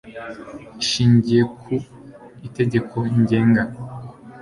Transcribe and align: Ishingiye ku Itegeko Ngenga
Ishingiye 0.83 1.41
ku 1.59 1.69
Itegeko 2.47 2.95
Ngenga 3.21 3.63